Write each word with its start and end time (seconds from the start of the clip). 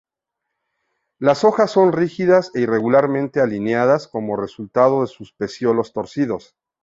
Las 1.19 1.43
hojas 1.43 1.69
son 1.69 1.93
rígidas 1.93 2.49
e 2.55 2.61
irregularmente 2.61 3.39
alineadas 3.39 4.07
como 4.07 4.35
resultado 4.35 5.01
de 5.01 5.07
sus 5.07 5.31
pecíolos 5.31 5.93
torcidos. 5.93 6.55